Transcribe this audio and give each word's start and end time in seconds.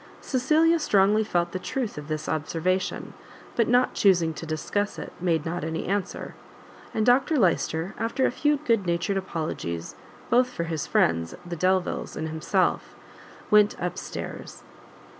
Cecilia 0.19 0.79
strongly 0.79 1.23
felt 1.23 1.51
the 1.51 1.59
truth 1.59 1.95
of 1.95 2.07
this 2.07 2.27
observation, 2.27 3.13
but 3.55 3.67
not 3.67 3.93
chusing 3.93 4.33
to 4.33 4.47
discuss 4.47 4.97
it, 4.97 5.13
made 5.21 5.45
not 5.45 5.63
any 5.63 5.85
answer, 5.85 6.33
and 6.91 7.05
Dr 7.05 7.37
Lyster, 7.37 7.93
after 7.99 8.25
a 8.25 8.31
few 8.31 8.57
good 8.57 8.87
natured 8.87 9.17
apologies, 9.17 9.93
both 10.31 10.49
for 10.49 10.63
his 10.63 10.87
friends 10.87 11.35
the 11.45 11.55
Delviles 11.55 12.15
and 12.15 12.29
himself, 12.29 12.95
went 13.51 13.79
up 13.79 13.95
stairs. 13.95 14.63